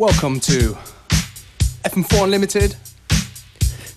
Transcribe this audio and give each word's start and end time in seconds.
Welcome 0.00 0.40
to 0.40 0.74
FM4 1.84 2.22
Unlimited. 2.22 2.74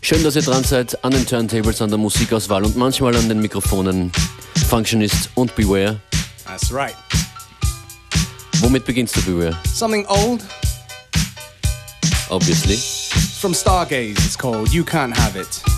Schön, 0.01 0.21
dass 0.21 0.35
ihr 0.35 0.41
dran 0.41 0.61
seid 0.65 1.01
an 1.01 1.13
den 1.13 1.25
Turntables, 1.25 1.81
an 1.81 1.91
der 1.91 1.97
Musikauswahl 1.97 2.65
und 2.65 2.75
manchmal 2.75 3.15
an 3.15 3.29
den 3.29 3.39
Mikrofonen. 3.39 4.11
Functionist 4.67 5.29
und 5.35 5.55
Beware. 5.55 6.01
That's 6.45 6.73
right. 6.73 6.93
Womit 8.59 8.83
beginnst 8.83 9.15
du 9.15 9.21
Beware? 9.21 9.57
Something 9.73 10.05
old. 10.07 10.43
Obviously. 12.27 12.75
From 13.39 13.53
Stargaze, 13.53 14.19
it's 14.25 14.37
called 14.37 14.73
You 14.73 14.83
Can't 14.83 15.15
Have 15.17 15.39
It. 15.39 15.72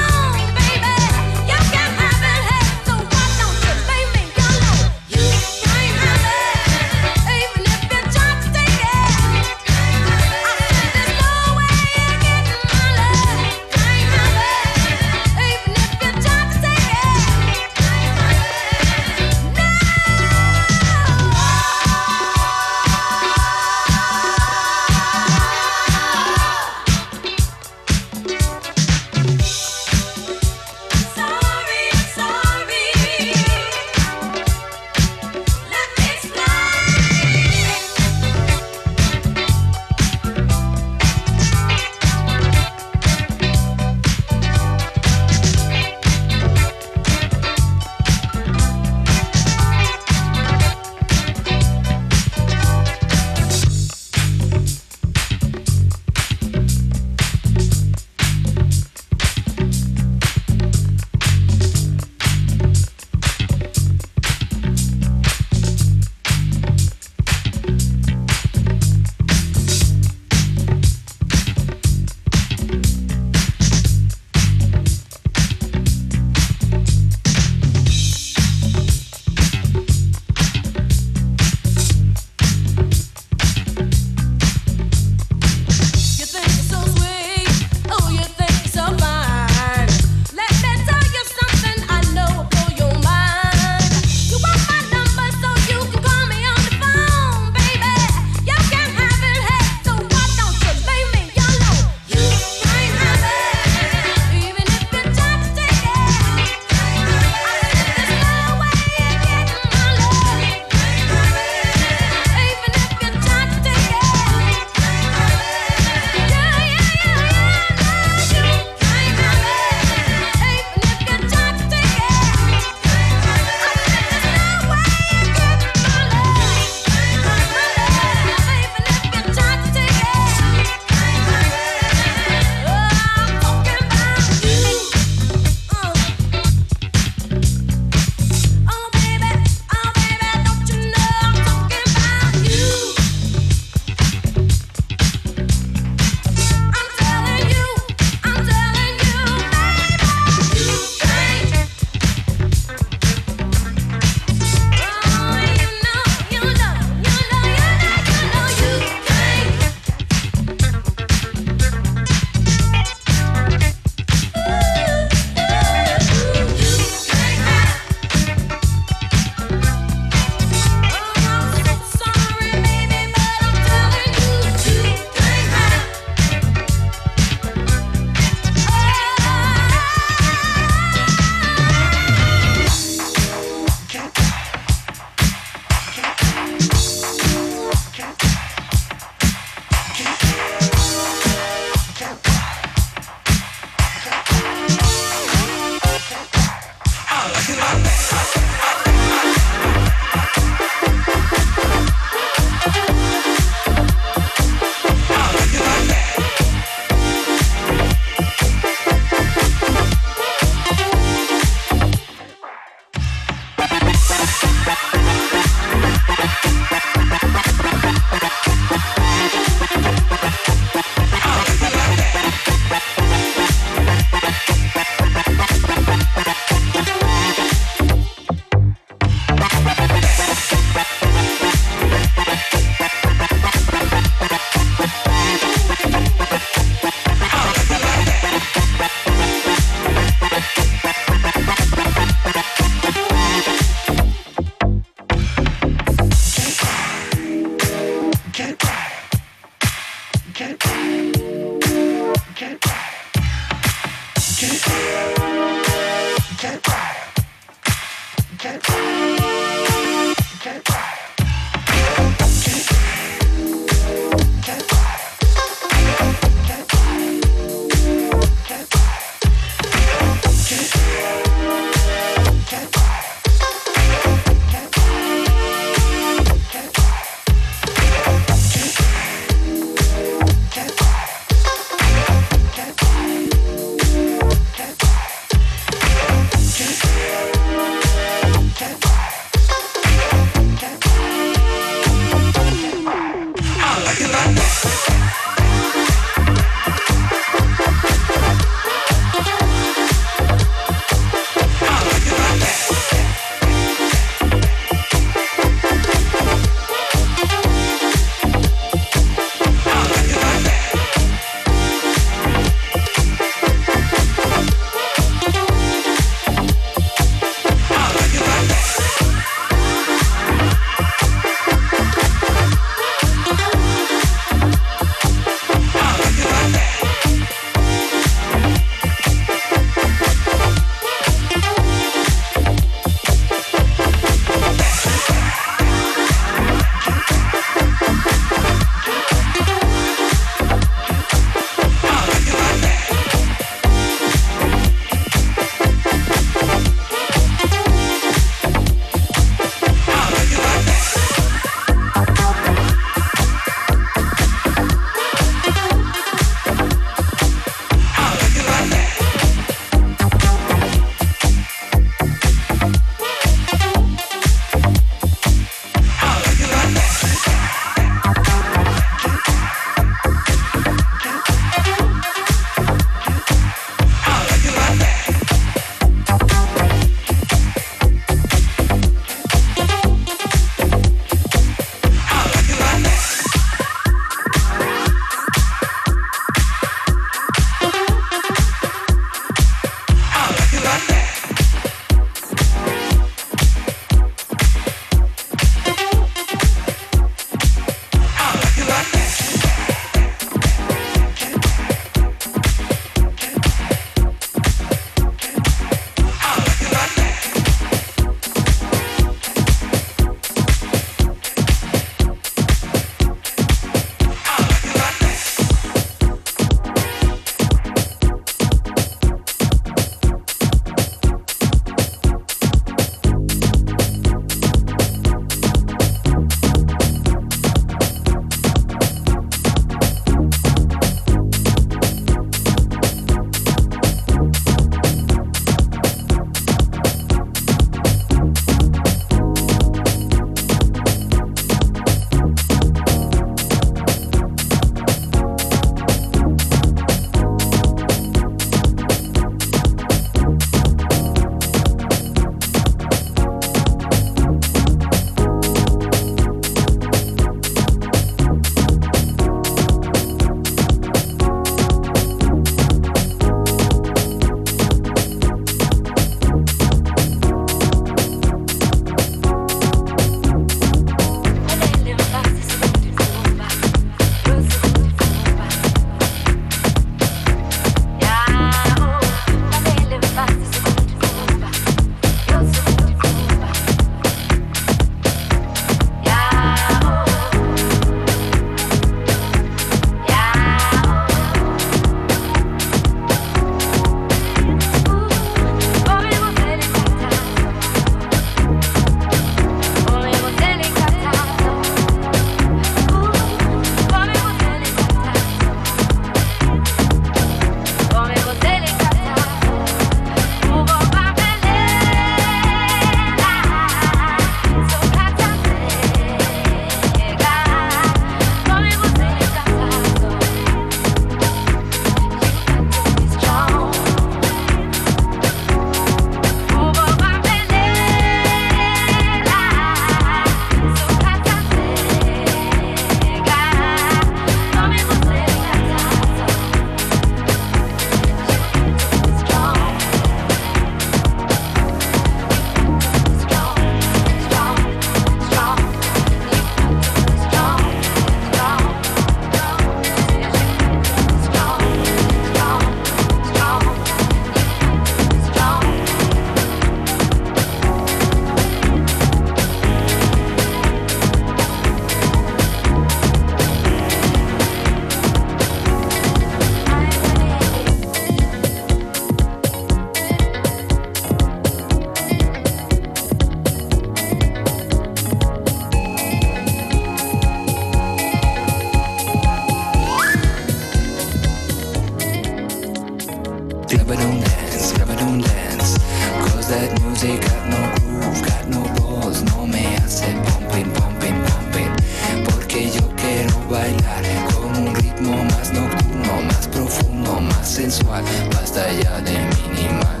igual, 598.00 598.04
basta 598.34 598.72
ya 598.72 599.00
de 599.00 599.12
minimal. 599.12 600.00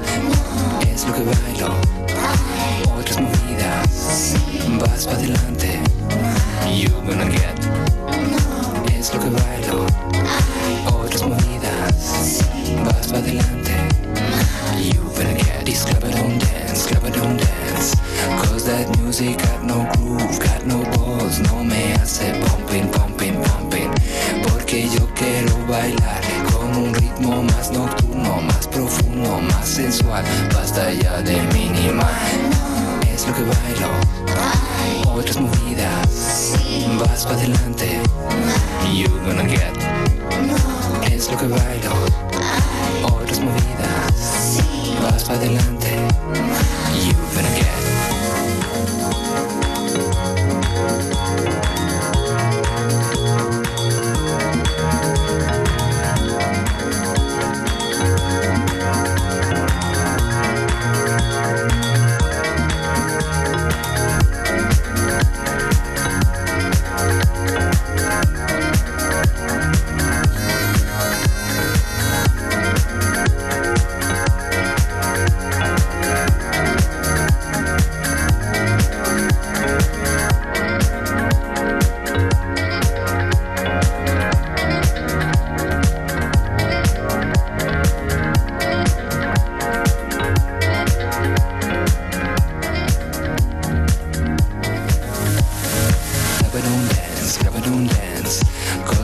Es 0.88 1.06
lo 1.06 1.14
que 1.14 1.22
bailo. 1.24 1.91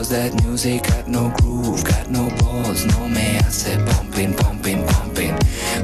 that 0.09 0.33
music 0.43 0.83
got 0.85 1.07
no 1.07 1.31
groove, 1.41 1.85
got 1.85 2.09
no 2.11 2.31
balls, 2.41 2.87
no 2.87 3.09
me 3.09 3.37
hace 3.45 3.77
pumping, 3.85 4.33
pumping, 4.35 4.83
pumping. 4.87 5.35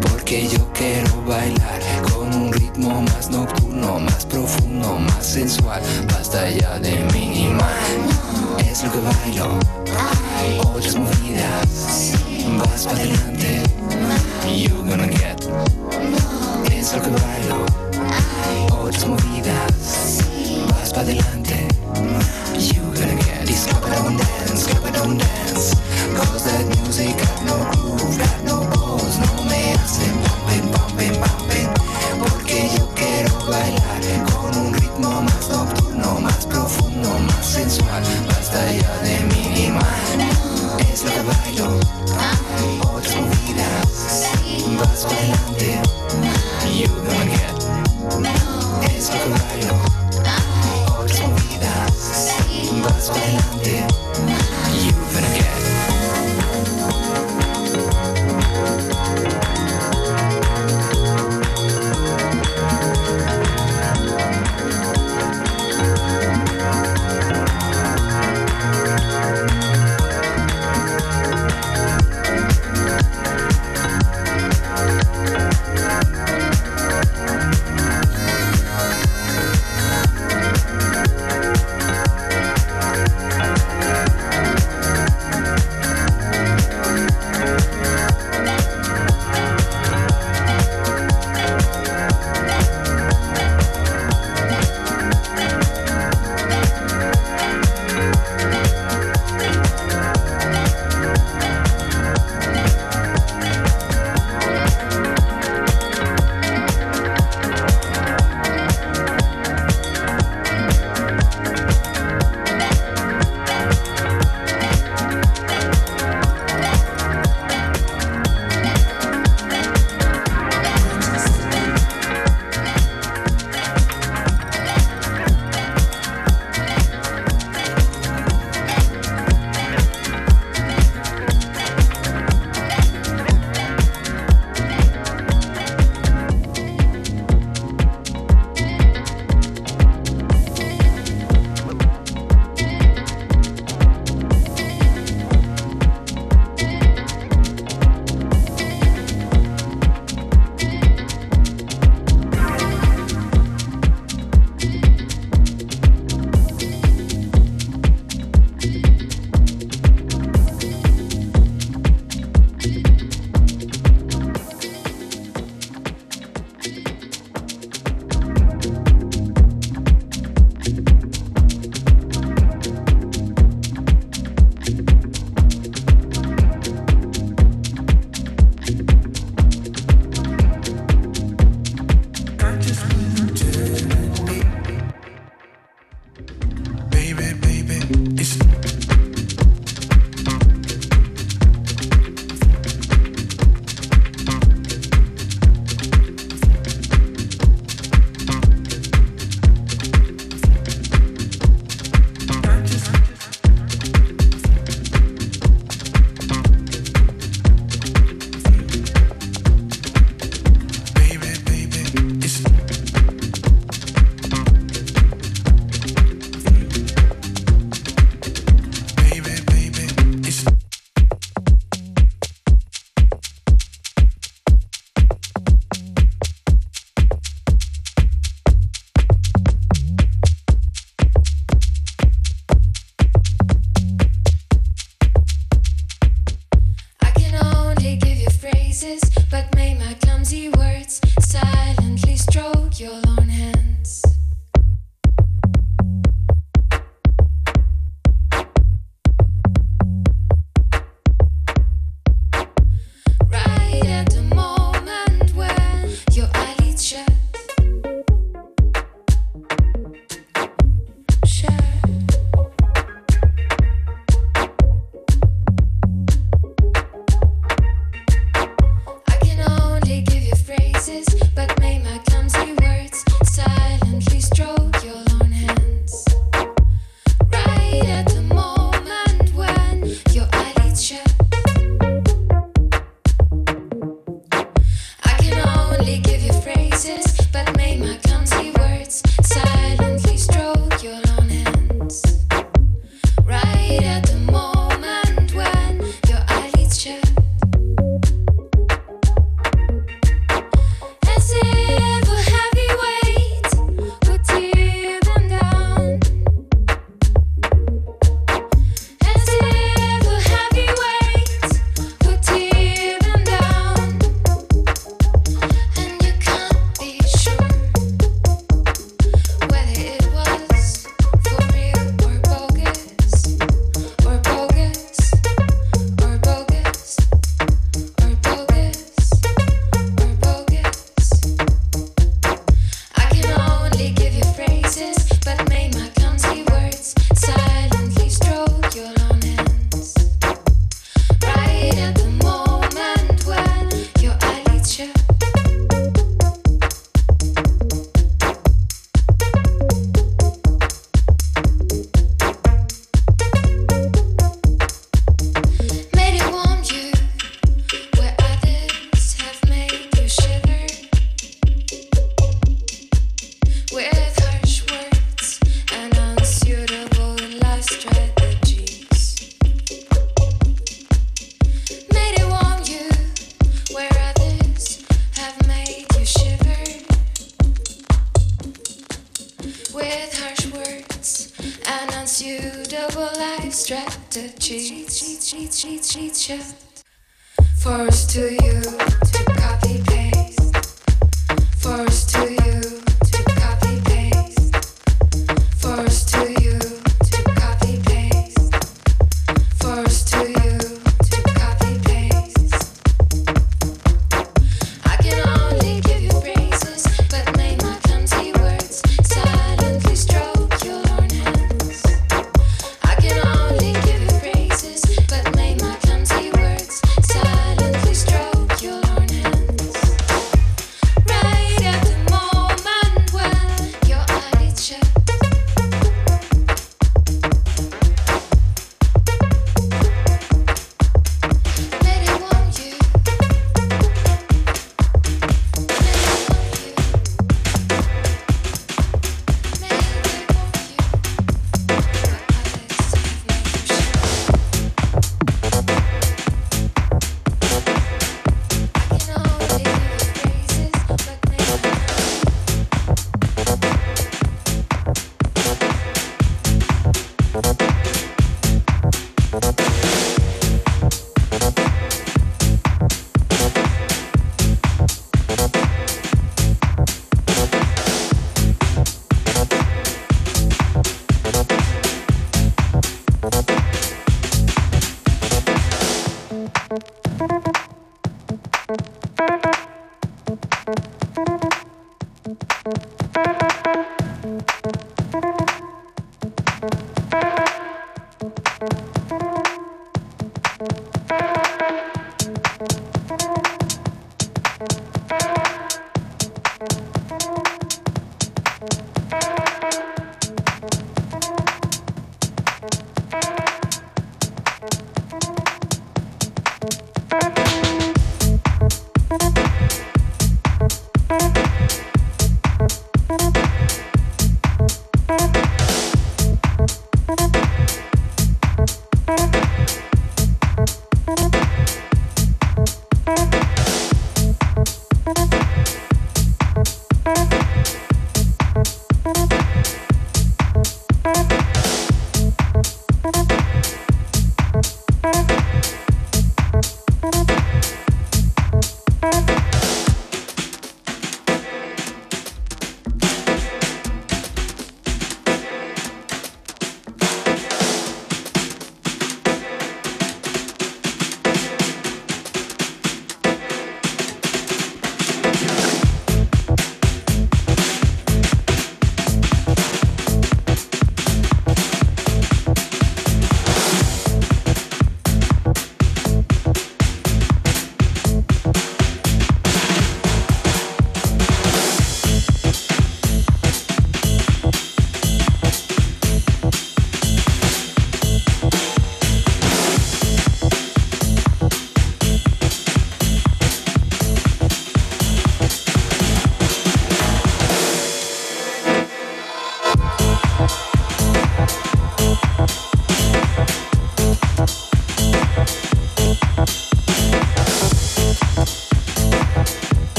Porque 0.00 0.48
yo 0.48 0.60
quiero 0.72 1.22
bailar 1.26 1.80
con 2.12 2.32
un 2.32 2.52
ritmo 2.52 3.02
más 3.02 3.30
nocturno, 3.30 3.98
más 3.98 4.24
profundo, 4.26 4.98
más 4.98 5.26
sensual. 5.26 5.82
Basta 6.08 6.48
ya 6.50 6.78
de 6.78 6.92
minimal. 7.12 7.66
Es 8.70 8.84
lo 8.84 8.92
que 8.92 8.98
bailo, 9.00 9.58
otras 10.70 10.96
movidas, 10.96 12.12
vas 12.58 12.86
para 12.86 12.98
adelante. 12.98 13.62
You're 14.46 14.88
gonna 14.88 15.08
get. 15.08 15.40
Es 16.72 16.94
lo 16.94 17.02
que 17.02 17.10
bailo, 17.10 17.66
otras 18.70 19.06
movidas. 19.06 19.31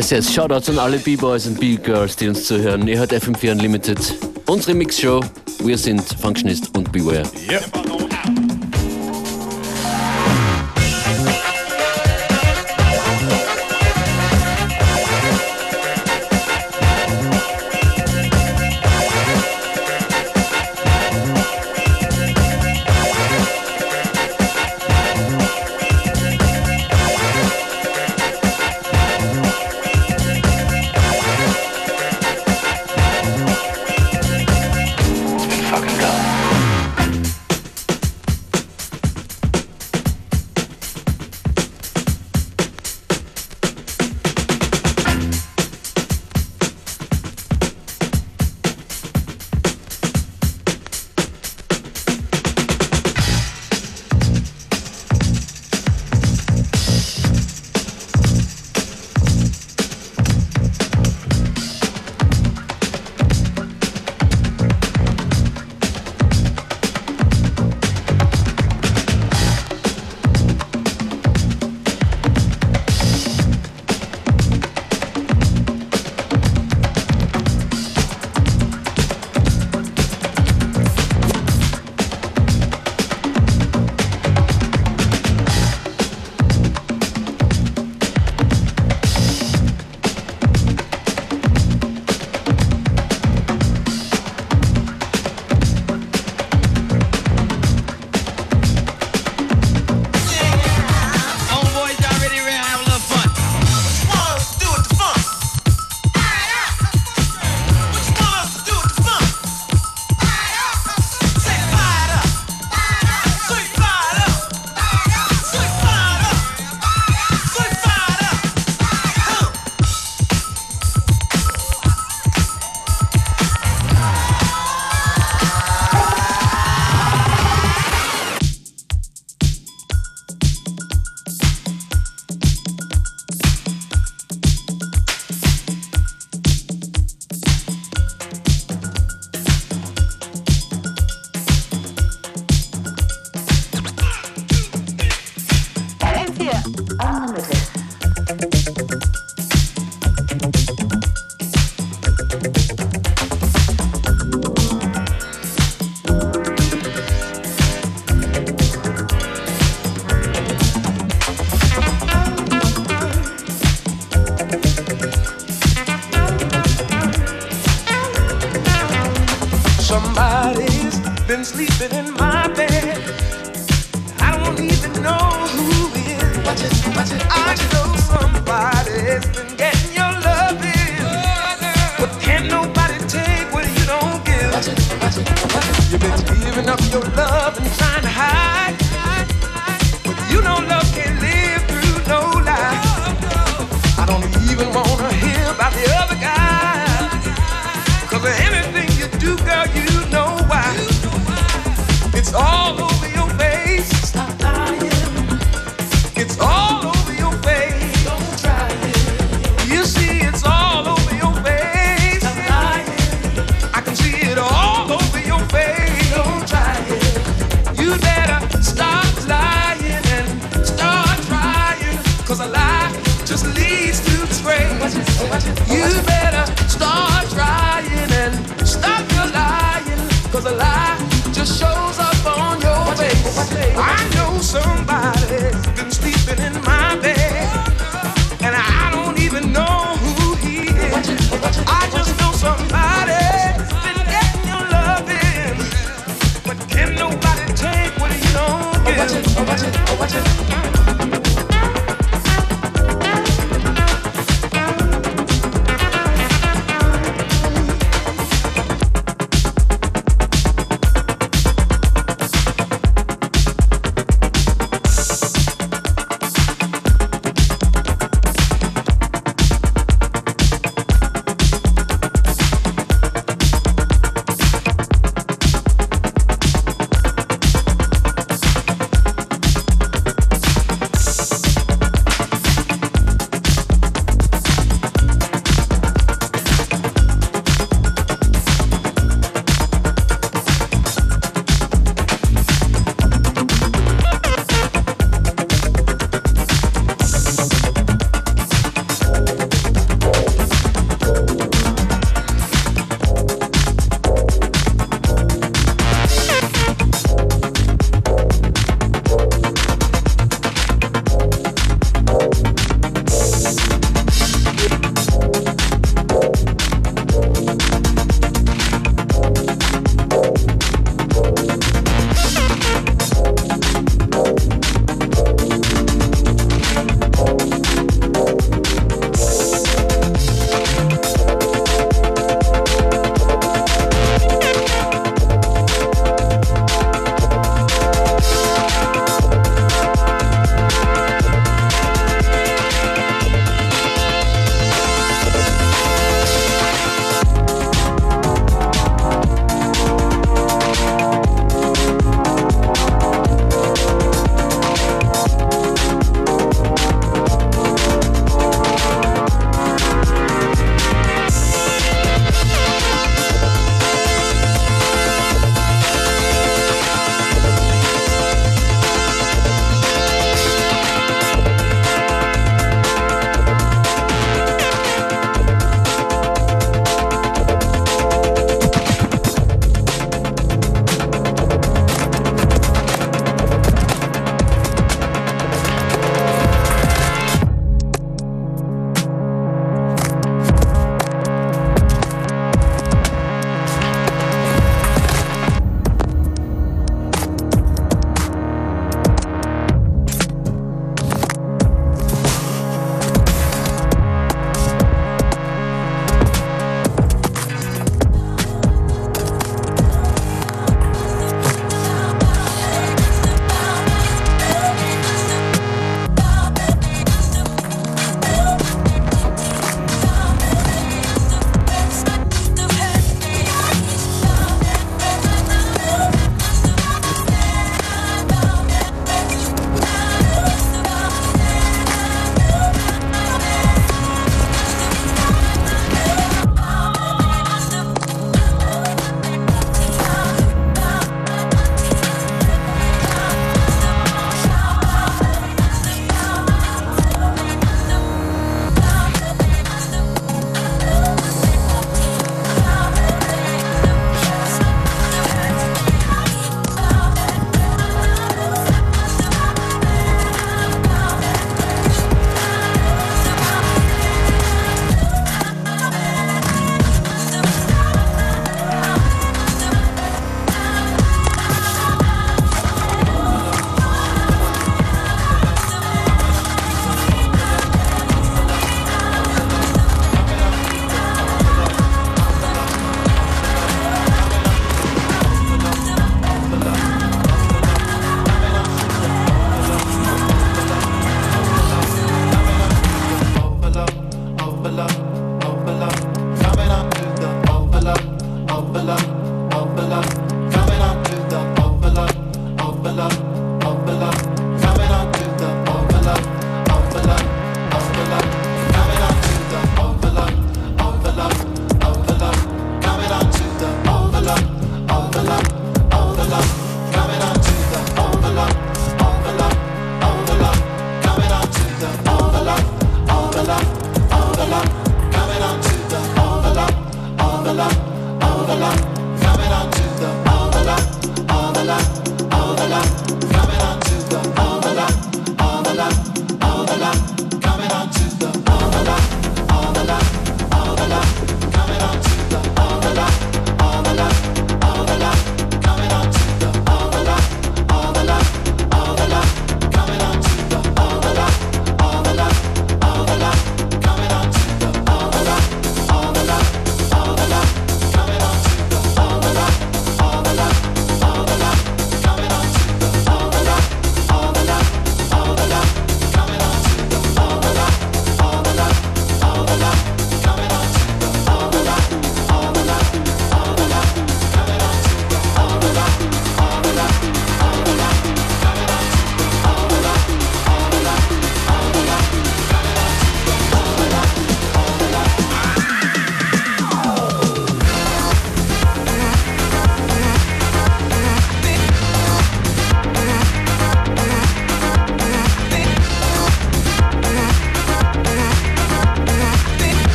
Yes, 0.00 0.10
yes, 0.12 0.32
Shoutouts 0.32 0.70
an 0.70 0.78
alle 0.78 0.96
B-Boys 0.96 1.46
und 1.46 1.60
B-Girls, 1.60 2.16
die 2.16 2.26
uns 2.26 2.46
zuhören. 2.46 2.88
Ihr 2.88 2.98
hört 2.98 3.12
FM4 3.12 3.52
Unlimited, 3.52 3.98
unsere 4.46 4.72
Mixshow. 4.72 5.20
Wir 5.62 5.76
sind 5.76 6.00
Functionist 6.18 6.74
und 6.74 6.90
Beware. 6.90 7.24
Yep. 7.50 7.79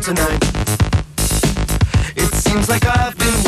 Tonight. 0.00 0.42
It 2.16 2.32
seems 2.32 2.68
like 2.70 2.86
I've 2.86 3.16
been 3.18 3.39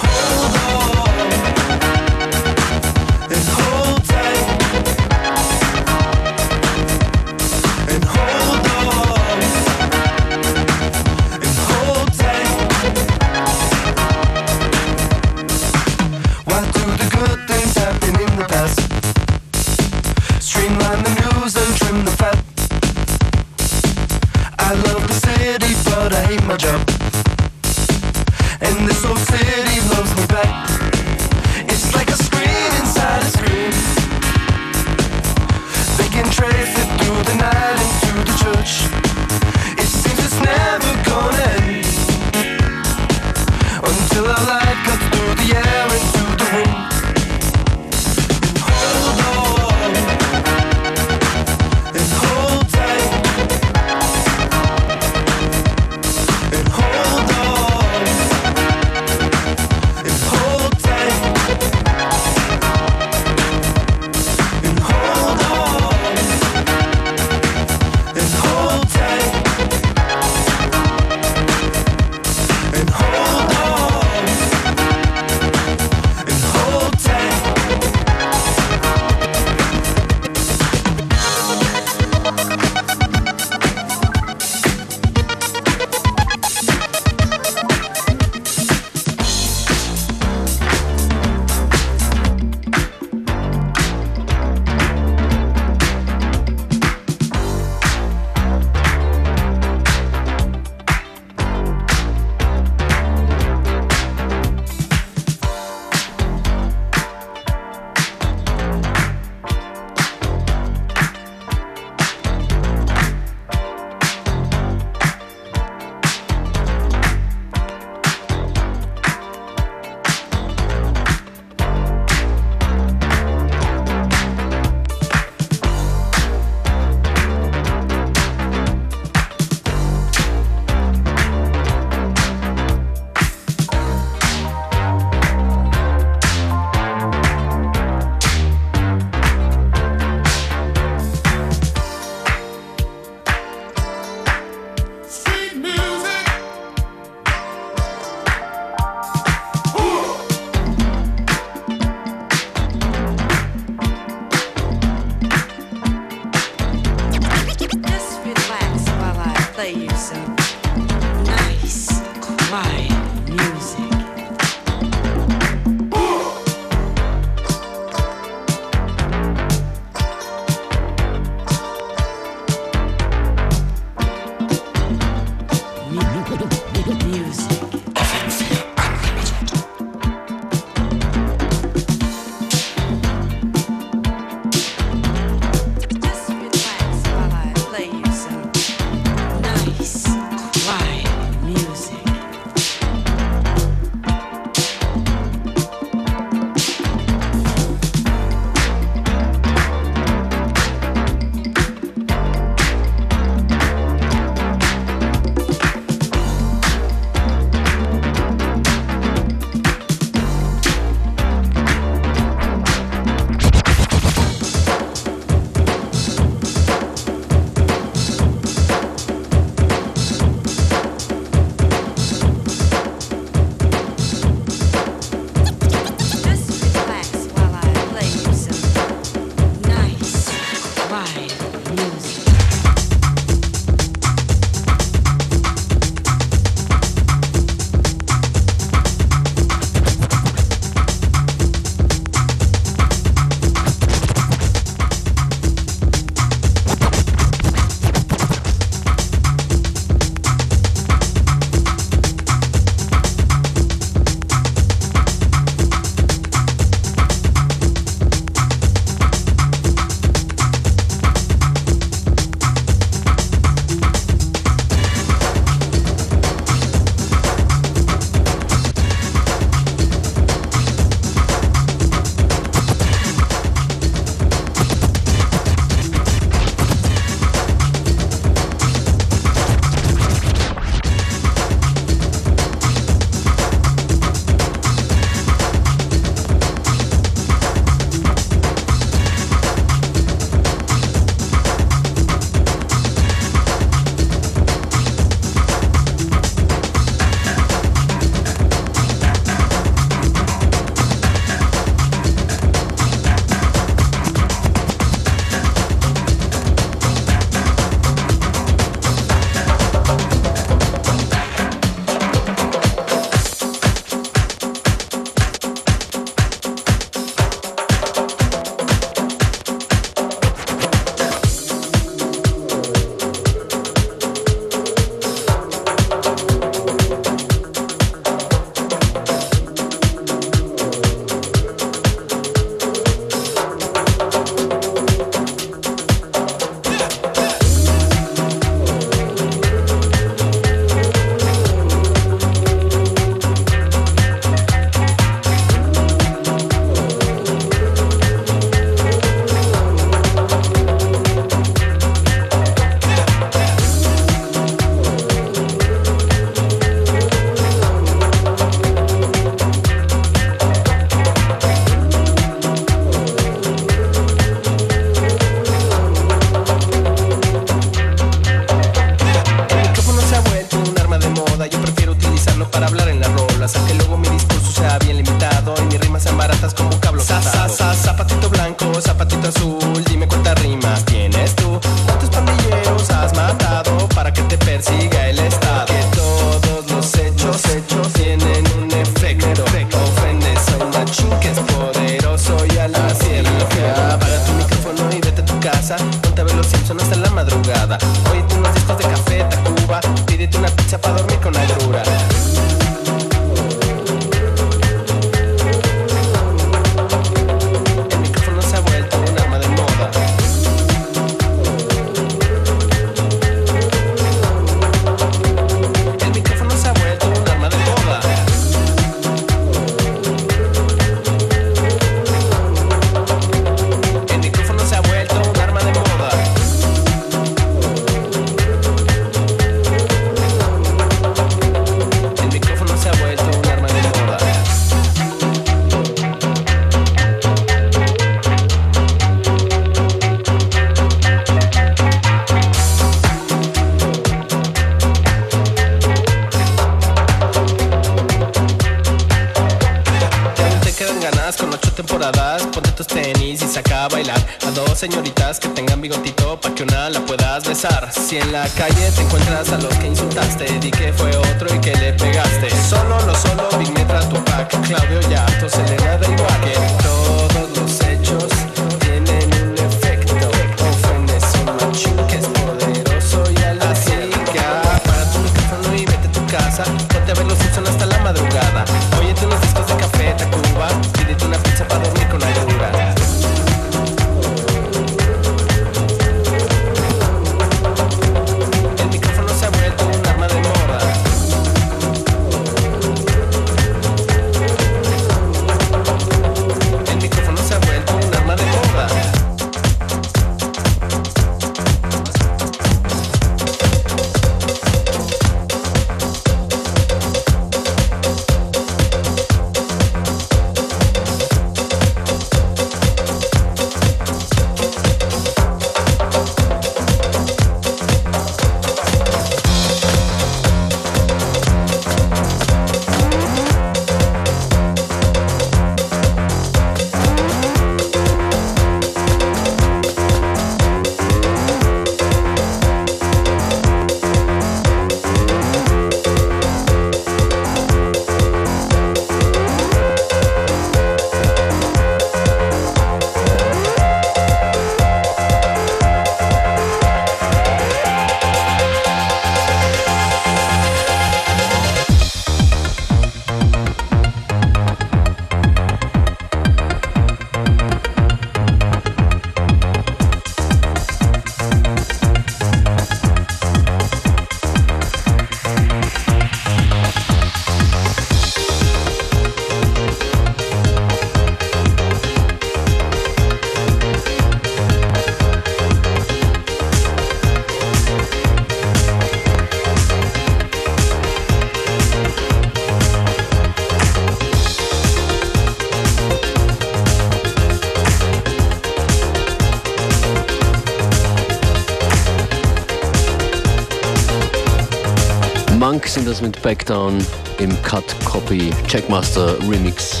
Styles 596.16 596.20
mit 596.20 596.42
Backdown 596.42 597.04
im 597.38 597.62
Cut 597.62 597.84
Copy 598.04 598.50
Checkmaster 598.66 599.36
Remix. 599.48 600.00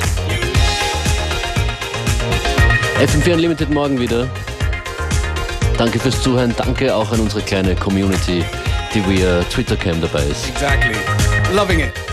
FM4 2.98 3.34
Unlimited 3.34 3.70
morgen 3.70 3.98
wieder. 3.98 4.28
Danke 5.76 5.98
fürs 5.98 6.22
Zuhören, 6.22 6.54
danke 6.56 6.94
auch 6.94 7.10
an 7.12 7.20
unsere 7.20 7.42
kleine 7.42 7.74
Community, 7.74 8.44
die 8.94 9.06
via 9.06 9.42
Twitter 9.44 9.76
Cam 9.76 10.00
dabei 10.00 10.22
ist. 10.24 10.48
Exactly. 10.48 10.96
Loving 11.54 11.80
it. 11.80 12.05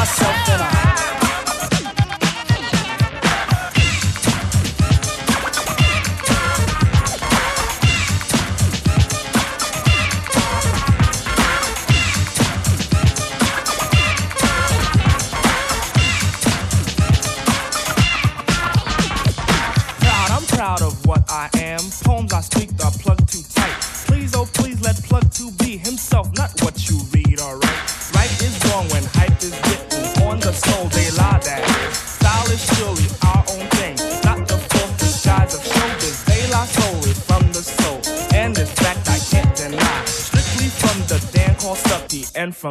myself 0.00 0.48
in 0.48 0.60
a 0.60 0.79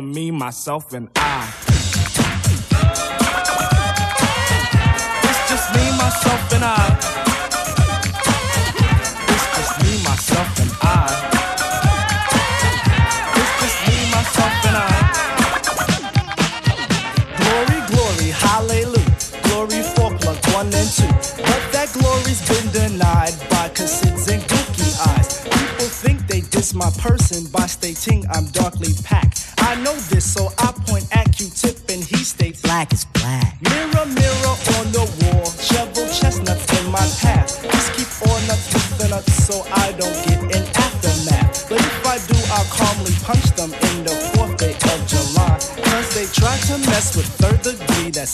me, 0.01 0.31
myself, 0.31 0.93
and 0.93 1.09
I. 1.15 1.68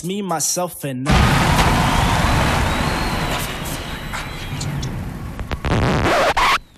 me, 0.06 0.22
myself, 0.22 0.84
and 0.84 1.10
I. 1.10 1.35